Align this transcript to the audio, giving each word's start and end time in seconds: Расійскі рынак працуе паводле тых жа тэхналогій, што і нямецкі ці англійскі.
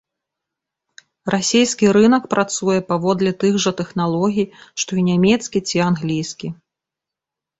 Расійскі 1.33 1.85
рынак 1.97 2.23
працуе 2.31 2.77
паводле 2.91 3.31
тых 3.43 3.53
жа 3.65 3.71
тэхналогій, 3.81 4.47
што 4.85 4.91
і 5.01 5.03
нямецкі 5.09 5.59
ці 5.73 5.77
англійскі. 5.89 6.47